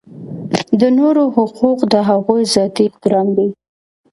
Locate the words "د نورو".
0.79-1.23